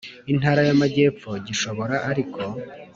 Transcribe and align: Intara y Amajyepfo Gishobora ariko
Intara 0.31 0.61
y 0.67 0.71
Amajyepfo 0.75 1.29
Gishobora 1.47 1.95
ariko 2.11 2.41